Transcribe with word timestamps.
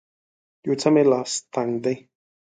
یو 0.65 0.73
څه 0.81 0.87
مې 0.93 1.03
لاس 1.11 1.31
تنګ 1.53 1.71
دی 1.83 1.95